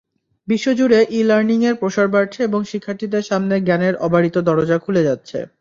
[0.47, 5.37] বিশ্বজুড়ে ই-লার্নিংয়ের প্রসার বাড়ছে এবং শিক্ষার্থীদের সামনে জ্ঞানের অবারিত দরজা খুলে যাচ্ছে।